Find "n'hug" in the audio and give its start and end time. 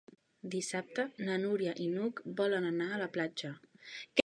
1.93-2.23